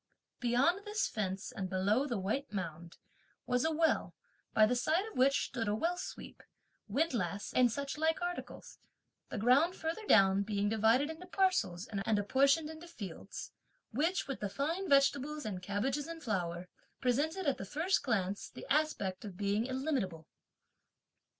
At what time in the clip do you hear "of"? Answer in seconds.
5.05-5.15, 19.23-19.37